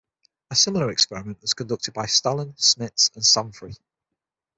[0.49, 3.75] A similar experiment was conducted by Stallen, Smidts, and Sanfrey.